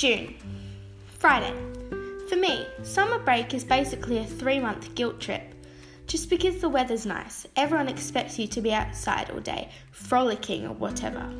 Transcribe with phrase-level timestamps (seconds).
[0.00, 0.34] June.
[1.18, 1.52] Friday.
[2.30, 5.42] For me, summer break is basically a three month guilt trip.
[6.06, 10.72] Just because the weather's nice, everyone expects you to be outside all day, frolicking or
[10.72, 11.30] whatever.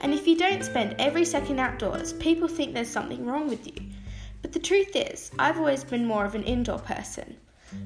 [0.00, 3.74] And if you don't spend every second outdoors, people think there's something wrong with you.
[4.40, 7.36] But the truth is, I've always been more of an indoor person.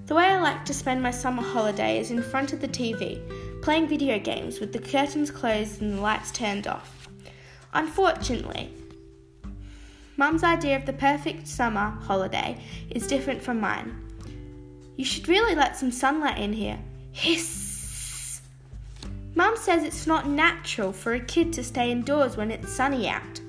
[0.07, 3.61] The way I like to spend my summer holiday is in front of the TV,
[3.61, 7.09] playing video games with the curtains closed and the lights turned off.
[7.75, 8.70] Unfortunately,
[10.16, 12.59] Mum's idea of the perfect summer holiday
[12.91, 13.98] is different from mine.
[14.97, 16.79] You should really let some sunlight in here.
[17.12, 18.43] Hiss!
[19.34, 23.41] Mum says it's not natural for a kid to stay indoors when it's sunny out.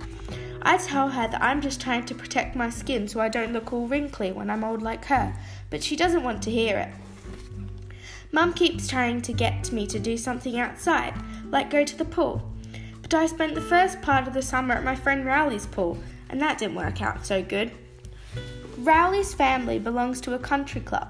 [0.61, 3.73] I tell her that I'm just trying to protect my skin so I don't look
[3.73, 5.35] all wrinkly when I'm old like her,
[5.69, 6.89] but she doesn't want to hear it.
[8.31, 11.13] Mum keeps trying to get me to do something outside,
[11.49, 12.49] like go to the pool.
[13.01, 15.97] But I spent the first part of the summer at my friend Rowley's pool,
[16.33, 17.71] and that didn't work out so good.
[18.79, 21.07] Rowley's family belongs to a country club,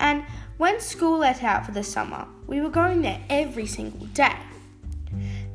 [0.00, 0.24] and
[0.56, 4.34] when school let out for the summer, we were going there every single day.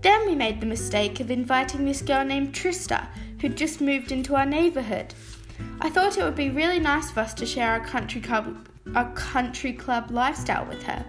[0.01, 3.07] Then we made the mistake of inviting this girl named Trista,
[3.41, 5.15] who'd just moved into our neighbourhood.
[5.81, 9.11] I thought it would be really nice for us to share our country club, our
[9.13, 11.03] country club lifestyle with her.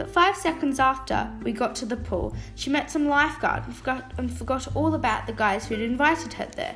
[0.00, 4.14] But five seconds after we got to the pool, she met some lifeguard and forgot,
[4.16, 6.72] and forgot all about the guys who'd invited her there.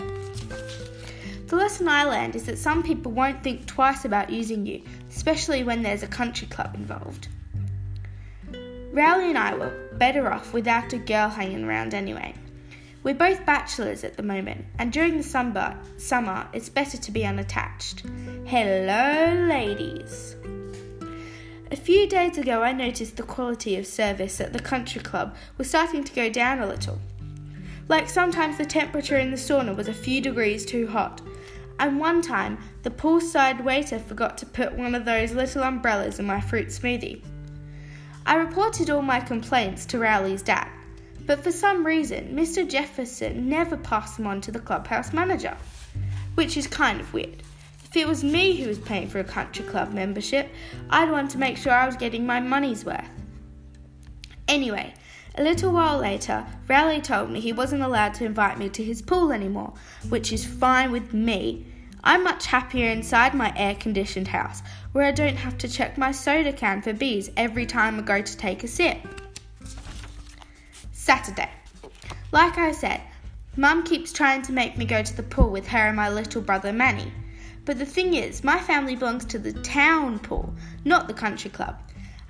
[1.47, 5.64] The lesson I learned is that some people won't think twice about using you, especially
[5.64, 7.28] when there's a country club involved.
[8.92, 12.34] Rowley and I were better off without a girl hanging around anyway.
[13.05, 17.25] We're both bachelors at the moment, and during the summer, summer it's better to be
[17.25, 18.03] unattached.
[18.44, 20.36] Hello, ladies.
[21.70, 25.69] A few days ago, I noticed the quality of service at the country club was
[25.69, 26.98] starting to go down a little.
[27.89, 31.22] Like sometimes the temperature in the sauna was a few degrees too hot,
[31.78, 36.27] and one time the poolside waiter forgot to put one of those little umbrellas in
[36.27, 37.25] my fruit smoothie.
[38.27, 40.69] I reported all my complaints to Rowley's dad,
[41.27, 42.69] but for some reason, Mr.
[42.69, 45.56] Jefferson never passed them on to the clubhouse manager,
[46.34, 47.43] which is kind of weird.
[47.94, 50.50] If it was me who was paying for a country club membership,
[50.91, 53.09] I'd want to make sure I was getting my money's worth.
[54.49, 54.93] Anyway,
[55.37, 59.00] a little while later, Rowley told me he wasn't allowed to invite me to his
[59.00, 59.75] pool anymore,
[60.09, 61.66] which is fine with me.
[62.03, 66.11] I'm much happier inside my air conditioned house, where I don't have to check my
[66.11, 68.99] soda can for bees every time I go to take a sip.
[70.91, 71.50] Saturday.
[72.32, 73.03] Like I said,
[73.56, 76.43] Mum keeps trying to make me go to the pool with her and my little
[76.43, 77.12] brother Manny.
[77.64, 80.54] But the thing is, my family belongs to the town pool,
[80.84, 81.80] not the country club.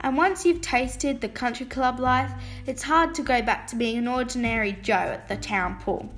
[0.00, 2.30] And once you've tasted the country club life,
[2.66, 6.12] it's hard to go back to being an ordinary Joe at the town pool.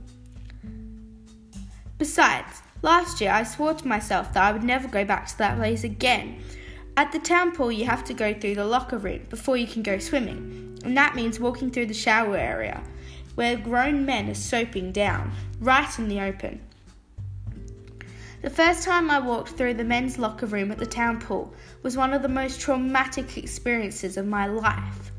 [1.99, 5.57] Besides, last year I swore to myself that I would never go back to that
[5.57, 6.43] place again.
[6.97, 9.83] At the town pool, you have to go through the locker room before you can
[9.83, 12.81] go swimming and that means walking through the shower area,
[13.35, 16.61] where grown men are soaping down, right in the open.
[18.47, 21.53] The first time I walked through the men's locker room at the town pool
[21.83, 25.11] was one of the most traumatic experiences of my life.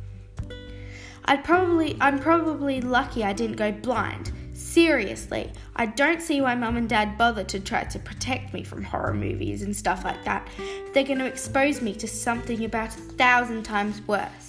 [1.25, 4.31] I'd probably I'm probably lucky I didn't go blind.
[4.53, 8.81] Seriously, I don't see why mum and dad bother to try to protect me from
[8.81, 10.47] horror movies and stuff like that.
[10.93, 14.46] They're going to expose me to something about a thousand times worse.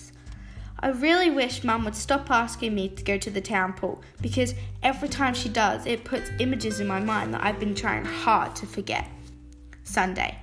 [0.81, 4.55] I really wish Mum would stop asking me to go to the town pool because
[4.83, 8.55] every time she does, it puts images in my mind that I've been trying hard
[8.57, 9.09] to forget.
[9.83, 10.39] Sunday.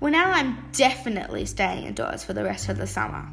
[0.00, 3.28] Well, now I'm definitely staying indoors for the rest of the summer.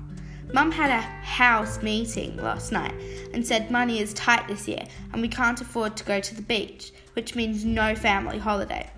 [0.53, 2.94] Mum had a house meeting last night
[3.33, 4.83] and said money is tight this year
[5.13, 8.89] and we can't afford to go to the beach, which means no family holiday.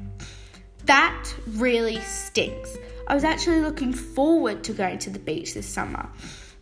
[0.85, 2.75] That really stinks.
[3.07, 6.09] I was actually looking forward to going to the beach this summer.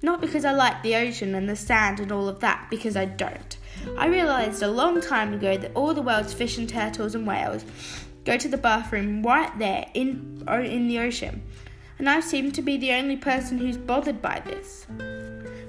[0.02, 3.06] Not because I like the ocean and the sand and all of that, because I
[3.06, 3.58] don't.
[3.98, 7.66] I realised a long time ago that all the world's fish and turtles and whales
[8.24, 11.42] go to the bathroom right there in, oh, in the ocean,
[11.98, 14.86] and I seem to be the only person who's bothered by this.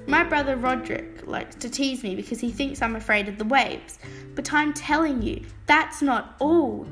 [0.07, 3.99] My brother Roderick likes to tease me because he thinks I'm afraid of the waves,
[4.35, 6.87] but I'm telling you, that's not all.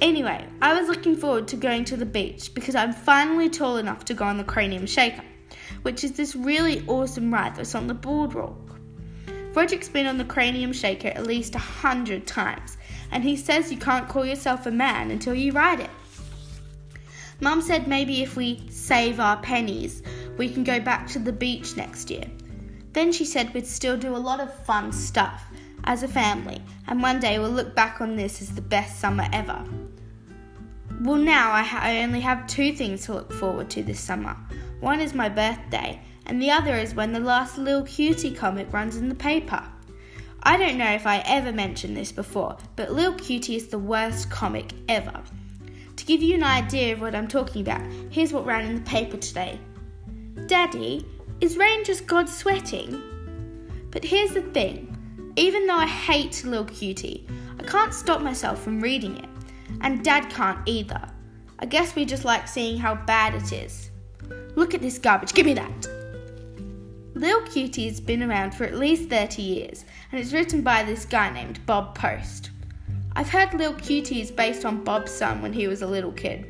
[0.00, 4.04] Anyway, I was looking forward to going to the beach because I'm finally tall enough
[4.04, 5.24] to go on the Cranium Shaker,
[5.82, 8.78] which is this really awesome ride that's on the boardwalk.
[9.54, 12.76] Roderick's been on the Cranium Shaker at least a hundred times,
[13.10, 15.90] and he says you can't call yourself a man until you ride it.
[17.40, 20.04] Mum said maybe if we save our pennies,
[20.36, 22.30] we can go back to the beach next year.
[22.92, 25.44] Then she said we'd still do a lot of fun stuff
[25.88, 29.26] as a family, and one day we'll look back on this as the best summer
[29.32, 29.64] ever.
[31.00, 34.36] Well, now I, ha- I only have two things to look forward to this summer.
[34.80, 38.96] One is my birthday, and the other is when the last Lil Cutie comic runs
[38.96, 39.64] in the paper.
[40.42, 44.30] I don't know if I ever mentioned this before, but Lil Cutie is the worst
[44.30, 45.22] comic ever.
[45.96, 47.80] To give you an idea of what I'm talking about,
[48.10, 49.58] here's what ran in the paper today.
[50.46, 51.06] Daddy,
[51.40, 53.02] is rain just God sweating?
[53.90, 54.87] But here's the thing
[55.38, 57.26] even though I hate Lil Cutie,
[57.60, 59.28] I can't stop myself from reading it,
[59.82, 61.00] and Dad can't either.
[61.60, 63.90] I guess we just like seeing how bad it is.
[64.56, 65.86] Look at this garbage, give me that!
[67.14, 71.04] Lil Cutie has been around for at least 30 years, and it's written by this
[71.04, 72.50] guy named Bob Post.
[73.14, 76.46] I've heard Lil Cutie is based on Bob's son when he was a little kid.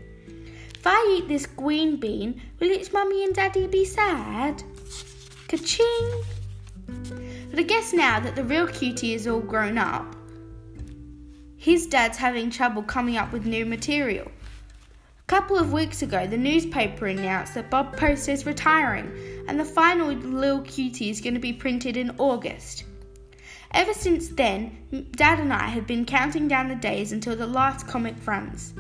[0.75, 4.63] If I eat this green bean, will its mummy and daddy be sad?
[5.49, 6.38] Ka-ching!
[7.59, 10.15] But I guess now that the real cutie is all grown up,
[11.57, 14.31] his dad's having trouble coming up with new material.
[15.19, 19.11] A couple of weeks ago, the newspaper announced that Bob Post is retiring
[19.49, 22.85] and the final Lil Cutie is going to be printed in August.
[23.73, 27.89] Ever since then, Dad and I have been counting down the days until the last
[27.89, 28.73] comic runs.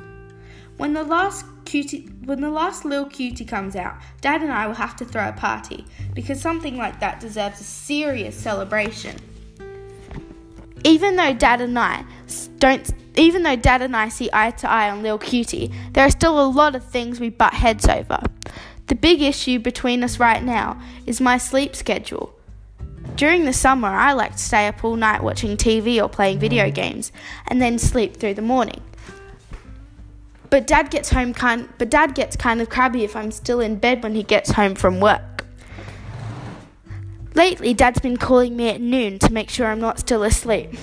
[0.76, 4.74] When the last cutie, when the last little Cutie comes out, Dad and I will
[4.74, 5.84] have to throw a party
[6.14, 9.16] because something like that deserves a serious celebration.
[10.84, 12.04] Even though Dad and I
[12.58, 16.10] don't, even though Dad and I see eye to eye on Lil Cutie, there are
[16.10, 18.22] still a lot of things we butt heads over.
[18.86, 22.34] The big issue between us right now is my sleep schedule.
[23.16, 26.70] During the summer, I like to stay up all night watching TV or playing video
[26.70, 27.12] games
[27.48, 28.80] and then sleep through the morning.
[30.50, 33.76] But dad gets home kind but dad gets kind of crabby if I'm still in
[33.76, 35.44] bed when he gets home from work.
[37.34, 40.74] Lately, dad's been calling me at noon to make sure I'm not still asleep.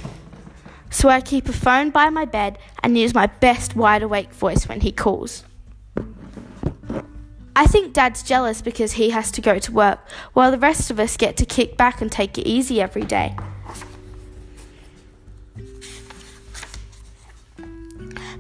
[0.90, 4.70] So I keep a phone by my bed and use my best wide awake voice
[4.70, 5.44] when he calls.
[7.58, 10.00] I think Dad's jealous because he has to go to work,
[10.34, 13.36] while the rest of us get to kick back and take it easy every day.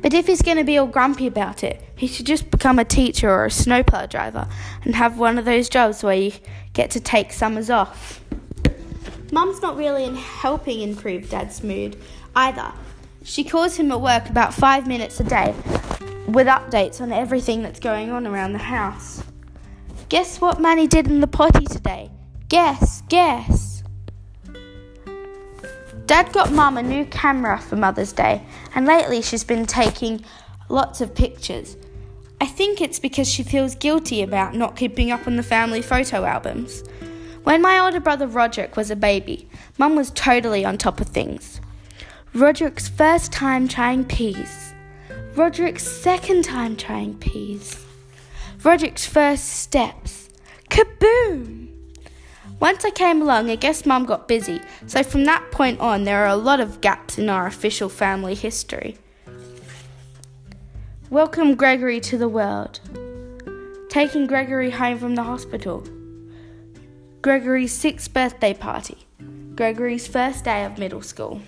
[0.05, 2.85] But if he's going to be all grumpy about it, he should just become a
[2.85, 4.47] teacher or a snowplow driver
[4.83, 6.31] and have one of those jobs where you
[6.73, 8.23] get to take summers off.
[9.31, 11.97] Mum's not really helping improve Dad's mood
[12.35, 12.71] either.
[13.23, 15.55] She calls him at work about five minutes a day
[16.27, 19.23] with updates on everything that's going on around the house.
[20.09, 22.11] Guess what Manny did in the potty today?
[22.47, 23.74] Guess, guess.
[26.05, 28.43] Dad got Mum a new camera for Mother's Day,
[28.75, 30.23] and lately she's been taking
[30.69, 31.77] lots of pictures.
[32.39, 36.23] I think it's because she feels guilty about not keeping up on the family photo
[36.23, 36.83] albums.
[37.43, 39.49] When my older brother Roderick was a baby,
[39.79, 41.59] Mum was totally on top of things.
[42.35, 44.73] Roderick's first time trying peas.
[45.35, 47.83] Roderick's second time trying peas.
[48.63, 50.29] Roderick's first steps.
[50.69, 51.74] Kaboom!
[52.61, 56.23] Once I came along, I guess Mum got busy, so from that point on, there
[56.23, 58.97] are a lot of gaps in our official family history.
[61.09, 62.79] Welcome Gregory to the world.
[63.89, 65.83] Taking Gregory home from the hospital.
[67.21, 69.05] Gregory's sixth birthday party.
[69.55, 71.41] Gregory's first day of middle school.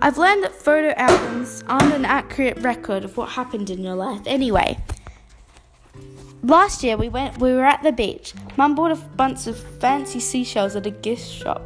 [0.00, 4.22] I've learned that photo albums aren't an accurate record of what happened in your life
[4.26, 4.78] anyway.
[6.42, 8.34] Last year we went we were at the beach.
[8.56, 11.62] Mum bought a bunch of fancy seashells at a gift shop.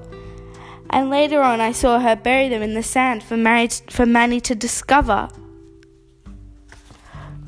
[0.91, 3.37] And later on I saw her bury them in the sand for
[3.91, 5.29] for Manny to discover.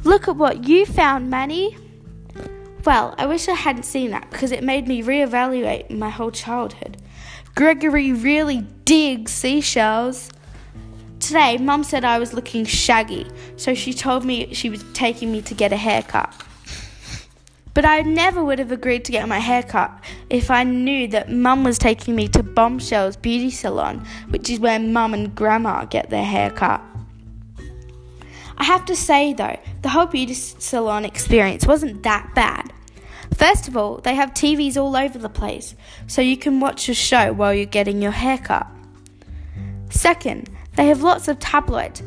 [0.04, 1.76] Look at what you found, Manny.
[2.84, 6.96] Well, I wish I hadn't seen that because it made me reevaluate my whole childhood.
[7.56, 10.30] Gregory really digs seashells.
[11.18, 15.42] Today, Mum said I was looking shaggy, so she told me she was taking me
[15.42, 16.32] to get a haircut.
[17.76, 19.92] But I never would have agreed to get my hair cut
[20.30, 24.80] if I knew that Mum was taking me to Bombshell's beauty salon, which is where
[24.80, 26.80] Mum and Grandma get their hair cut.
[28.56, 32.72] I have to say though, the whole beauty salon experience wasn't that bad.
[33.34, 35.74] First of all, they have TVs all over the place,
[36.06, 38.66] so you can watch a show while you're getting your hair cut.
[39.90, 42.02] Second, they have lots of tabloids.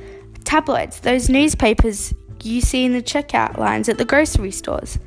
[0.46, 2.12] Tabloids, those newspapers
[2.42, 4.98] you see in the checkout lines at the grocery stores.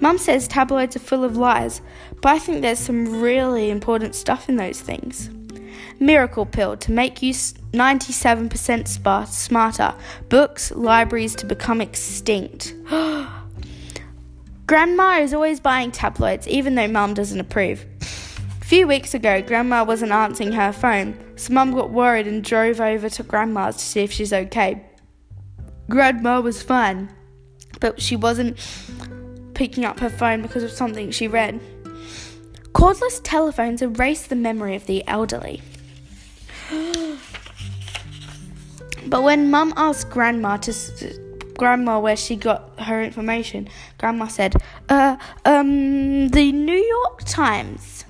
[0.00, 1.80] Mum says tabloids are full of lies,
[2.22, 5.30] but I think there's some really important stuff in those things.
[6.00, 9.94] Miracle Pill to make you 97% smarter.
[10.28, 12.74] Books, libraries to become extinct.
[14.66, 17.84] Grandma is always buying tabloids, even though Mum doesn't approve.
[18.00, 22.80] A few weeks ago, Grandma wasn't answering her phone, so Mum got worried and drove
[22.80, 24.84] over to Grandma's to see if she's okay.
[25.88, 27.08] Grandma was fine,
[27.80, 28.58] but she wasn't
[29.58, 31.60] picking up her phone because of something she read.
[32.72, 35.60] Cordless telephones erase the memory of the elderly.
[39.06, 40.72] but when Mum asked Grandma to
[41.58, 43.68] grandma where she got her information.
[43.98, 44.54] Grandma said,
[44.88, 48.06] uh, um, the New York Times.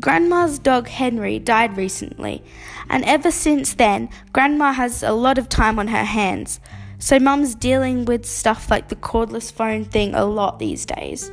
[0.00, 2.42] Grandma's dog Henry died recently,
[2.88, 6.60] and ever since then, Grandma has a lot of time on her hands.
[7.00, 11.30] So, Mum's dealing with stuff like the cordless phone thing a lot these days.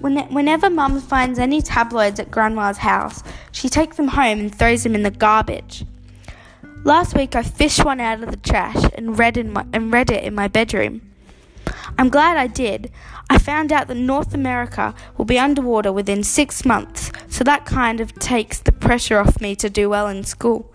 [0.00, 4.84] When, whenever Mum finds any tabloids at Grandma's house, she takes them home and throws
[4.84, 5.84] them in the garbage.
[6.84, 10.22] Last week I fished one out of the trash and read, my, and read it
[10.22, 11.02] in my bedroom.
[11.98, 12.92] I'm glad I did.
[13.28, 18.00] I found out that North America will be underwater within six months, so that kind
[18.00, 20.72] of takes the pressure off me to do well in school.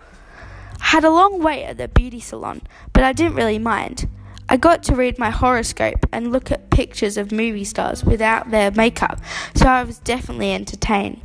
[0.82, 2.60] Had a long wait at the beauty salon,
[2.92, 4.10] but I didn't really mind.
[4.48, 8.70] I got to read my horoscope and look at pictures of movie stars without their
[8.70, 9.18] makeup,
[9.54, 11.22] so I was definitely entertained.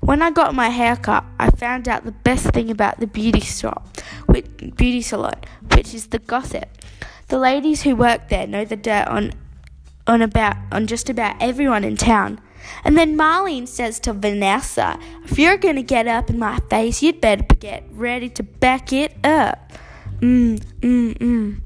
[0.00, 3.98] When I got my haircut, I found out the best thing about the beauty shop,
[4.26, 5.34] which, beauty salon,
[5.74, 6.68] which is the gossip.
[7.28, 9.32] The ladies who work there know the dirt on
[10.06, 12.40] on about on just about everyone in town.
[12.84, 17.20] And then Marlene says to Vanessa, if you're gonna get up in my face, you'd
[17.20, 19.72] better get ready to back it up.
[20.20, 21.60] Mmm, mmm, mmm.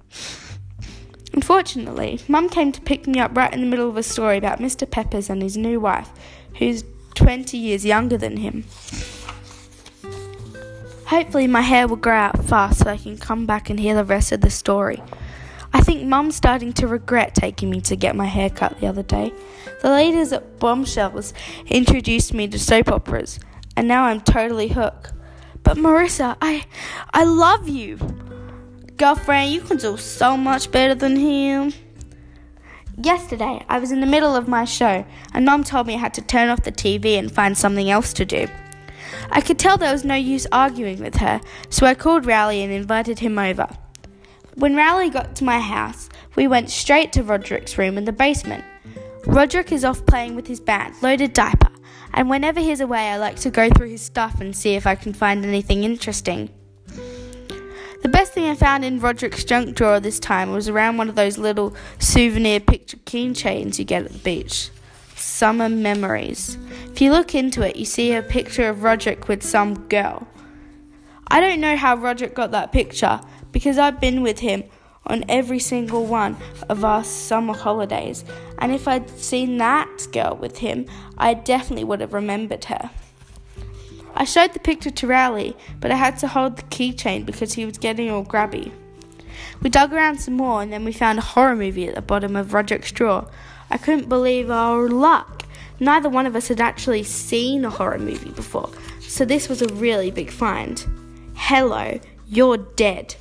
[1.32, 4.58] Unfortunately, Mum came to pick me up right in the middle of a story about
[4.58, 4.90] Mr.
[4.90, 6.10] Peppers and his new wife,
[6.58, 6.82] who's
[7.14, 8.64] 20 years younger than him.
[11.06, 14.04] Hopefully, my hair will grow out fast so I can come back and hear the
[14.04, 15.02] rest of the story.
[15.72, 19.02] I think Mum's starting to regret taking me to get my hair cut the other
[19.02, 19.32] day.
[19.82, 21.34] The ladies at Bombshells
[21.66, 23.38] introduced me to soap operas,
[23.76, 25.12] and now I'm totally hooked.
[25.62, 26.64] But Marissa, I
[27.12, 27.98] I love you.
[28.96, 31.72] Girlfriend, you can do so much better than him.
[33.00, 36.14] Yesterday, I was in the middle of my show, and Mum told me I had
[36.14, 38.48] to turn off the TV and find something else to do.
[39.30, 42.72] I could tell there was no use arguing with her, so I called Rowley and
[42.72, 43.68] invited him over.
[44.58, 48.64] When Rowley got to my house, we went straight to Roderick's room in the basement.
[49.24, 51.70] Roderick is off playing with his band, Loaded Diaper,
[52.12, 54.96] and whenever he's away, I like to go through his stuff and see if I
[54.96, 56.50] can find anything interesting.
[58.02, 61.14] The best thing I found in Roderick's junk drawer this time was around one of
[61.14, 64.70] those little souvenir picture keychains you get at the beach.
[65.14, 66.58] Summer memories.
[66.86, 70.26] If you look into it, you see a picture of Roderick with some girl.
[71.30, 73.20] I don't know how Roderick got that picture
[73.52, 74.64] because I've been with him
[75.06, 76.36] on every single one
[76.68, 78.24] of our summer holidays,
[78.58, 80.86] and if I'd seen that girl with him,
[81.16, 82.90] I definitely would have remembered her.
[84.14, 87.64] I showed the picture to Rowley, but I had to hold the keychain because he
[87.64, 88.72] was getting all grabby.
[89.62, 92.36] We dug around some more and then we found a horror movie at the bottom
[92.36, 93.28] of Roderick's drawer.
[93.70, 95.44] I couldn't believe our luck.
[95.80, 99.72] Neither one of us had actually seen a horror movie before, so this was a
[99.74, 100.84] really big find.
[101.36, 103.14] Hello, you're dead.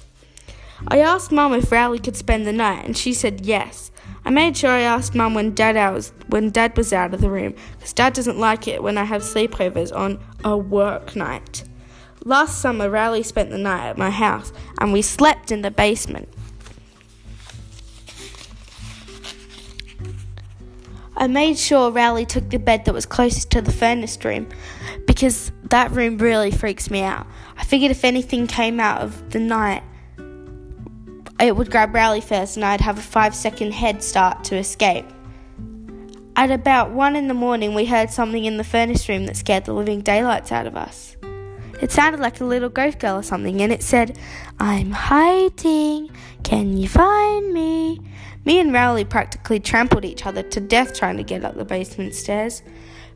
[0.86, 3.92] I asked Mum if Rowley could spend the night, and she said yes.
[4.24, 7.30] I made sure I asked Mum when Dad was when Dad was out of the
[7.30, 11.64] room, because Dad doesn't like it when I have sleepovers on a work night.
[12.24, 16.30] Last summer, Rowley spent the night at my house, and we slept in the basement.
[21.16, 24.48] I made sure Rowley took the bed that was closest to the furnace room
[25.08, 27.26] because that room really freaks me out.
[27.58, 29.82] I figured if anything came out of the night,
[31.40, 35.06] it would grab Rowley first and I'd have a five second head start to escape.
[36.36, 39.66] At about one in the morning, we heard something in the furnace room that scared
[39.66, 41.18] the living daylights out of us.
[41.82, 44.18] It sounded like a little ghost girl or something, and it said,
[44.60, 46.10] I'm hiding,
[46.44, 48.00] can you find me?
[48.46, 52.16] Me and Rowley practically trampled each other to death trying to get up the basement
[52.16, 52.64] stairs.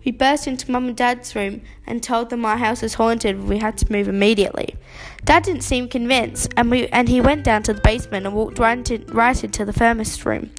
[0.03, 3.59] We burst into Mum and Dad's room and told them our house was haunted we
[3.59, 4.75] had to move immediately.
[5.23, 8.59] Dad didn't seem convinced, and we and he went down to the basement and walked
[8.59, 10.51] right into, right into the furnace room.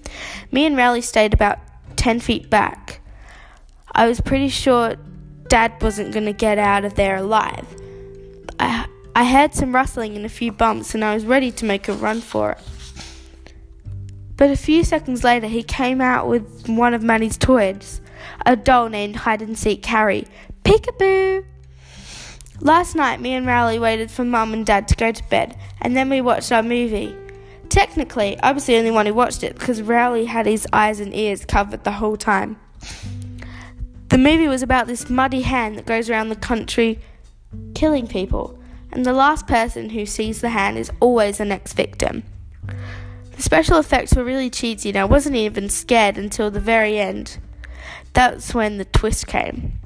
[0.51, 1.59] Me and Rowley stayed about
[1.95, 3.01] ten feet back.
[3.91, 4.95] I was pretty sure
[5.47, 7.67] Dad wasn't going to get out of there alive.
[8.59, 11.87] I, I heard some rustling and a few bumps, and I was ready to make
[11.87, 12.59] a run for it.
[14.35, 18.01] But a few seconds later, he came out with one of Manny's toys
[18.45, 20.25] a doll named Hide and Seek Harry.
[20.63, 21.45] Peekaboo!
[22.63, 25.97] Last night, me and Rowley waited for Mum and Dad to go to bed, and
[25.97, 27.13] then we watched our movie.
[27.67, 31.13] Technically, I was the only one who watched it because Rowley had his eyes and
[31.13, 32.55] ears covered the whole time.
[34.07, 37.01] The movie was about this muddy hand that goes around the country
[37.75, 38.57] killing people,
[38.93, 42.23] and the last person who sees the hand is always the next victim.
[43.35, 47.39] The special effects were really cheesy, and I wasn't even scared until the very end.
[48.13, 49.81] That's when the twist came.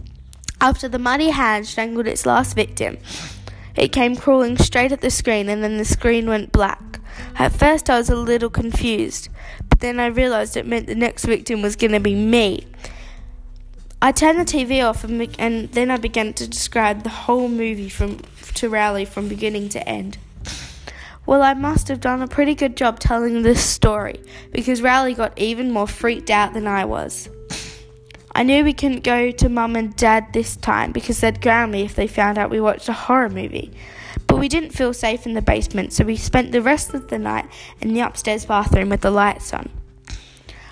[0.59, 2.97] After the muddy hand strangled its last victim,
[3.75, 6.99] it came crawling straight at the screen, and then the screen went black.
[7.37, 9.29] At first, I was a little confused,
[9.69, 12.65] but then I realized it meant the next victim was going to be me.
[14.01, 17.89] I turned the TV off and, and then I began to describe the whole movie
[17.89, 18.19] from
[18.55, 20.17] to Rowley from beginning to end.
[21.25, 24.21] Well, I must have done a pretty good job telling this story
[24.51, 27.29] because Rowley got even more freaked out than I was.
[28.37, 31.81] I knew we couldn't go to Mum and Dad this time because they'd ground me
[31.81, 33.71] if they found out we watched a horror movie.
[34.27, 37.17] But we didn't feel safe in the basement, so we spent the rest of the
[37.17, 37.49] night
[37.81, 39.71] in the upstairs bathroom with the lights on.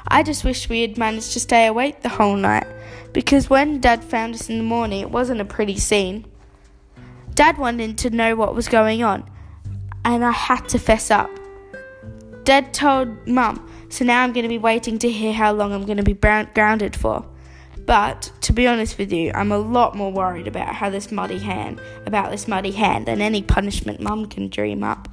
[0.07, 2.67] I just wish we had managed to stay awake the whole night
[3.13, 6.25] because when Dad found us in the morning, it wasn't a pretty scene.
[7.34, 9.27] Dad wanted to know what was going on,
[10.03, 11.31] and I had to fess up.
[12.43, 15.88] Dad told Mum, so now I'm going to be waiting to hear how long I'm
[15.88, 17.25] going to be grounded for.
[17.85, 21.37] But to be honest with you, I'm a lot more worried about how this muddy
[21.37, 25.07] hand, about this muddy hand, than any punishment Mum can dream up.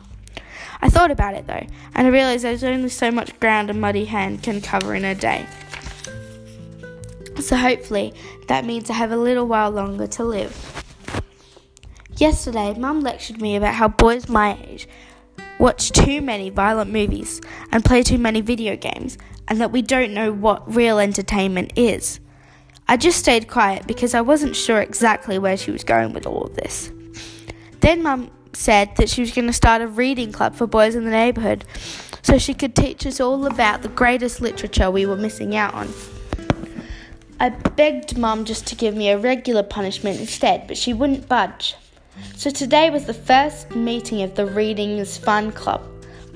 [0.81, 4.07] I thought about it though, and I realised there's only so much ground a muddy
[4.07, 5.47] hand can cover in a day.
[7.41, 8.15] So hopefully
[8.49, 10.85] that means I have a little while longer to live.
[12.17, 14.89] Yesterday, Mum lectured me about how boys my age
[15.59, 20.13] watch too many violent movies and play too many video games, and that we don't
[20.13, 22.19] know what real entertainment is.
[22.89, 26.45] I just stayed quiet because I wasn't sure exactly where she was going with all
[26.45, 26.91] of this.
[27.81, 31.05] Then Mum said that she was going to start a reading club for boys in
[31.05, 31.65] the neighbourhood
[32.23, 35.89] so she could teach us all about the greatest literature we were missing out on.
[37.41, 41.75] I begged Mum just to give me a regular punishment instead, but she wouldn't budge.
[42.37, 45.83] So today was the first meeting of the Reading is Fun Club.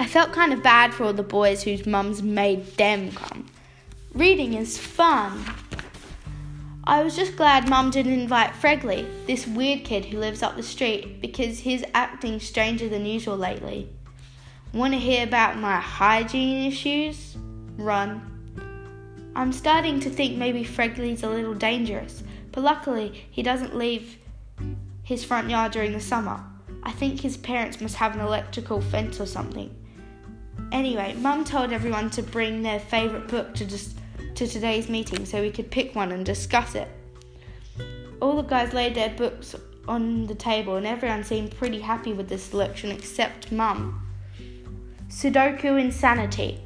[0.01, 3.47] I felt kind of bad for all the boys whose mums made them come.
[4.15, 5.45] Reading is fun.
[6.89, 10.63] I was just glad Mum didn't invite Fregley, this weird kid who lives up the
[10.63, 13.89] street, because he's acting stranger than usual lately.
[14.73, 17.37] Want to hear about my hygiene issues?
[17.77, 19.33] Run.
[19.35, 22.23] I'm starting to think maybe Fregley's a little dangerous,
[22.53, 24.19] but luckily he doesn't leave
[25.03, 26.41] his front yard during the summer.
[26.85, 29.75] I think his parents must have an electrical fence or something.
[30.71, 33.97] Anyway, Mum told everyone to bring their favourite book to just
[34.37, 36.89] to today's meeting so we could pick one and discuss it.
[38.21, 39.55] All the guys laid their books
[39.89, 44.03] on the table and everyone seemed pretty happy with the selection except Mum.
[45.09, 46.61] Sudoku Insanity,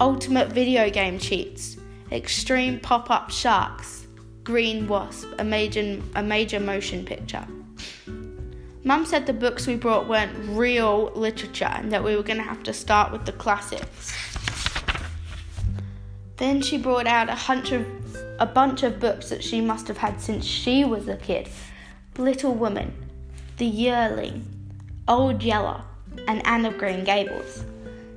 [0.00, 1.76] Ultimate Video Game Cheats,
[2.10, 4.06] Extreme Pop Up Sharks,
[4.42, 7.46] Green Wasp, a major, a major motion picture.
[8.82, 12.42] Mum said the books we brought weren't real literature and that we were going to
[12.42, 14.37] have to start with the classics.
[16.38, 17.86] Then she brought out a bunch of
[18.38, 21.48] a bunch of books that she must have had since she was a kid.
[22.16, 22.94] Little Woman,
[23.56, 24.44] The Yearling,
[25.06, 25.82] Old Yeller,
[26.28, 27.64] and Anne of Green Gables.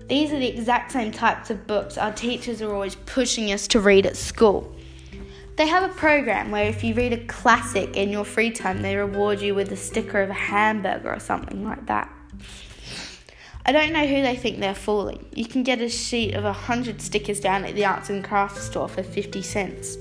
[0.07, 3.79] These are the exact same types of books our teachers are always pushing us to
[3.79, 4.75] read at school.
[5.55, 8.95] They have a program where if you read a classic in your free time, they
[8.95, 12.11] reward you with a sticker of a hamburger or something like that.
[13.65, 15.25] I don't know who they think they're fooling.
[15.35, 18.87] You can get a sheet of 100 stickers down at the arts and crafts store
[18.87, 19.97] for 50 cents.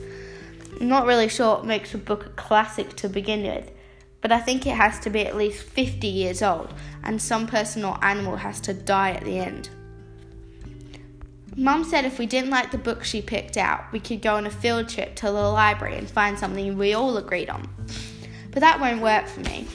[0.80, 3.70] I'm not really sure what makes a book a classic to begin with,
[4.22, 7.84] but I think it has to be at least 50 years old, and some person
[7.84, 9.68] or animal has to die at the end.
[11.56, 14.46] Mum said if we didn't like the book she picked out, we could go on
[14.46, 17.68] a field trip to the library and find something we all agreed on.
[18.50, 19.66] But that won't work for me.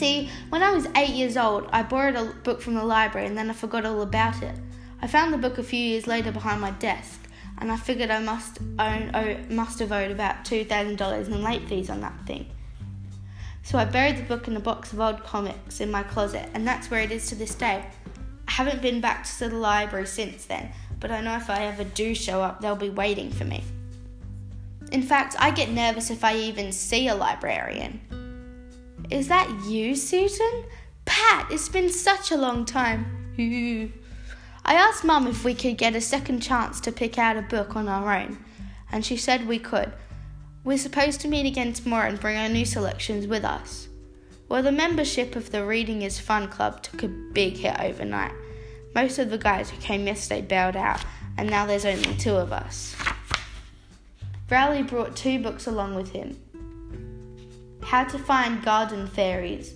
[0.00, 3.36] See, when I was eight years old, I borrowed a book from the library and
[3.36, 4.54] then I forgot all about it.
[5.02, 7.20] I found the book a few years later behind my desk,
[7.58, 11.42] and I figured I must own, owe, must have owed about two thousand dollars in
[11.42, 12.46] late fees on that thing.
[13.62, 16.66] So I buried the book in a box of old comics in my closet, and
[16.66, 17.84] that's where it is to this day.
[18.48, 21.84] I haven't been back to the library since then, but I know if I ever
[21.84, 23.62] do show up, they'll be waiting for me.
[24.92, 28.00] In fact, I get nervous if I even see a librarian.
[29.10, 30.64] Is that you, Susan?
[31.04, 33.34] Pat, it's been such a long time.
[34.64, 37.74] I asked Mum if we could get a second chance to pick out a book
[37.74, 38.38] on our own,
[38.92, 39.92] and she said we could.
[40.62, 43.88] We're supposed to meet again tomorrow and bring our new selections with us.
[44.48, 48.34] Well, the membership of the Reading is Fun Club took a big hit overnight.
[48.94, 51.04] Most of the guys who came yesterday bailed out,
[51.36, 52.94] and now there's only two of us.
[54.48, 56.38] Rowley brought two books along with him
[57.82, 59.74] How to Find Garden Fairies,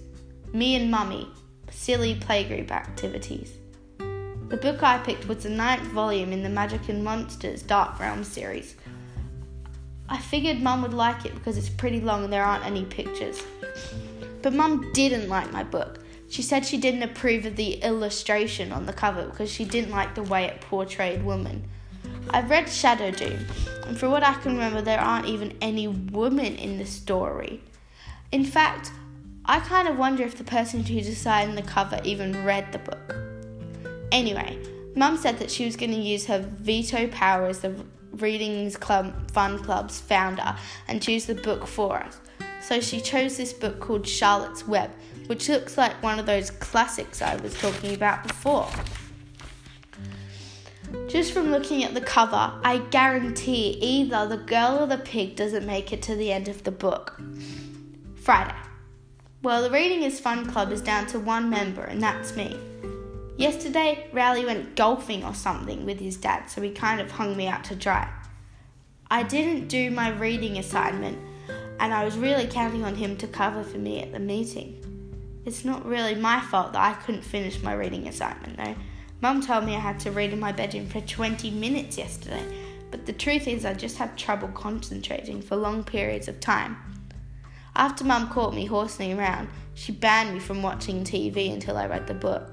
[0.52, 1.28] Me and Mummy,
[1.70, 3.54] Silly Playgroup Activities.
[3.98, 8.22] The book I picked was the ninth volume in the Magic and Monsters Dark Realm
[8.22, 8.76] series.
[10.08, 13.42] I figured Mum would like it because it's pretty long and there aren't any pictures.
[14.42, 15.98] But Mum didn't like my book.
[16.28, 20.14] She said she didn't approve of the illustration on the cover because she didn't like
[20.14, 21.68] the way it portrayed women.
[22.30, 23.44] I've read Shadow Doom,
[23.86, 27.60] and for what I can remember, there aren't even any women in the story.
[28.34, 28.90] In fact,
[29.44, 33.14] I kind of wonder if the person who designed the cover even read the book.
[34.10, 34.58] Anyway,
[34.96, 37.72] Mum said that she was going to use her veto power as the
[38.10, 40.56] Readings Club Fun Club's founder
[40.88, 42.18] and choose the book for us.
[42.60, 44.90] So she chose this book called Charlotte's Web,
[45.26, 48.68] which looks like one of those classics I was talking about before.
[51.06, 55.64] Just from looking at the cover, I guarantee either the girl or the pig doesn't
[55.64, 57.20] make it to the end of the book.
[58.24, 58.54] Friday.
[59.42, 62.58] Well, the Reading is Fun Club is down to one member, and that's me.
[63.36, 67.48] Yesterday, Rowley went golfing or something with his dad, so he kind of hung me
[67.48, 68.08] out to dry.
[69.10, 71.18] I didn't do my reading assignment,
[71.78, 74.80] and I was really counting on him to cover for me at the meeting.
[75.44, 78.74] It's not really my fault that I couldn't finish my reading assignment, though.
[79.20, 82.42] Mum told me I had to read in my bedroom for 20 minutes yesterday,
[82.90, 86.78] but the truth is, I just have trouble concentrating for long periods of time.
[87.76, 92.06] After Mum caught me horsing around, she banned me from watching TV until I read
[92.06, 92.48] the book.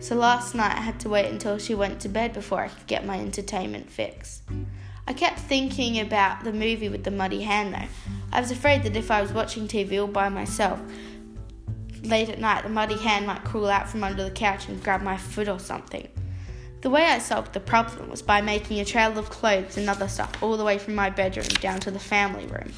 [0.00, 2.86] So last night I had to wait until she went to bed before I could
[2.88, 4.42] get my entertainment fix.
[5.06, 7.88] I kept thinking about the movie with the muddy hand though.
[8.32, 10.80] I was afraid that if I was watching TV all by myself,
[12.02, 15.02] late at night, the muddy hand might crawl out from under the couch and grab
[15.02, 16.08] my foot or something.
[16.80, 20.08] The way I solved the problem was by making a trail of clothes and other
[20.08, 22.72] stuff all the way from my bedroom down to the family room.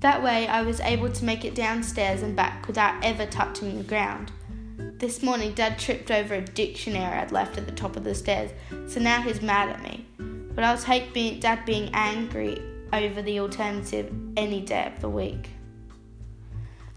[0.00, 3.84] That way, I was able to make it downstairs and back without ever touching the
[3.84, 4.32] ground.
[4.98, 8.50] This morning, Dad tripped over a dictionary I'd left at the top of the stairs,
[8.88, 10.06] so now he's mad at me.
[10.54, 12.62] But I'll take Dad being angry
[12.94, 15.50] over the alternative any day of the week.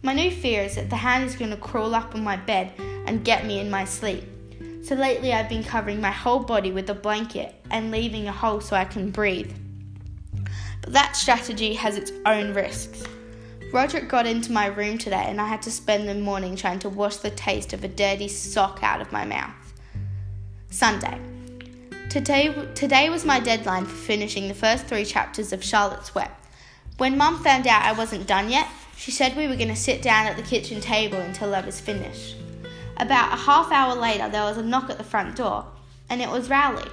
[0.02, 2.72] My new fear is that the hand is going to crawl up on my bed
[3.06, 4.24] and get me in my sleep.
[4.84, 8.62] So lately I've been covering my whole body with a blanket and leaving a hole
[8.62, 9.54] so I can breathe.
[10.84, 13.04] But that strategy has its own risks.
[13.72, 16.90] Roderick got into my room today and I had to spend the morning trying to
[16.90, 19.74] wash the taste of a dirty sock out of my mouth.
[20.70, 21.20] Sunday.
[22.10, 26.30] Today, today was my deadline for finishing the first three chapters of Charlotte's Web.
[26.98, 30.02] When Mum found out I wasn't done yet, she said we were going to sit
[30.02, 32.36] down at the kitchen table until I was finished.
[32.98, 35.66] About a half hour later, there was a knock at the front door,
[36.10, 36.90] and it was Rowley.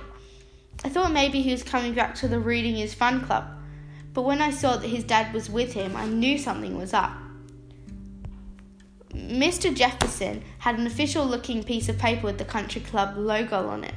[0.84, 3.59] I thought maybe he was coming back to the Reading is Fun Club,
[4.12, 7.12] but when I saw that his dad was with him, I knew something was up.
[9.14, 9.74] Mr.
[9.74, 13.94] Jefferson had an official looking piece of paper with the country club logo on it.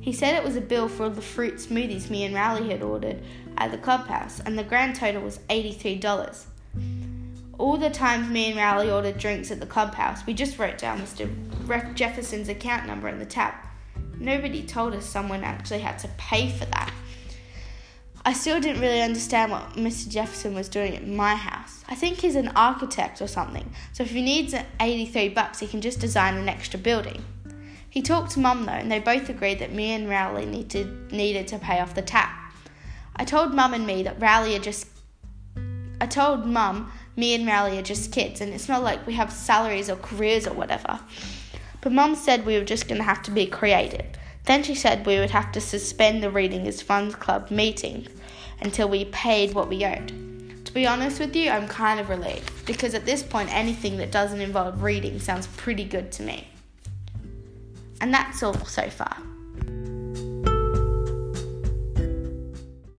[0.00, 2.82] He said it was a bill for all the fruit smoothies me and Rowley had
[2.82, 3.22] ordered
[3.56, 6.44] at the clubhouse, and the grand total was $83.
[7.56, 11.00] All the times me and Rowley ordered drinks at the clubhouse, we just wrote down
[11.00, 11.94] Mr.
[11.94, 13.54] Jefferson's account number in the tab.
[14.18, 16.92] Nobody told us someone actually had to pay for that.
[18.26, 20.08] I still didn't really understand what Mr.
[20.08, 21.84] Jefferson was doing at my house.
[21.88, 25.82] I think he's an architect or something, so if he needs 83 bucks, he can
[25.82, 27.22] just design an extra building.
[27.90, 31.46] He talked to Mum though, and they both agreed that me and Rowley needed, needed
[31.48, 32.52] to pay off the tap.
[33.14, 34.88] I told Mum and me that Rowley are just.
[36.00, 39.30] I told Mum me and Rowley are just kids, and it's not like we have
[39.30, 40.98] salaries or careers or whatever.
[41.82, 44.06] But Mum said we were just going to have to be creative.
[44.44, 48.06] Then she said we would have to suspend the Reading is Funds Club meeting
[48.60, 50.12] until we paid what we owed.
[50.64, 54.10] To be honest with you, I'm kind of relieved because at this point, anything that
[54.10, 56.48] doesn't involve reading sounds pretty good to me.
[58.00, 59.16] And that's all so far.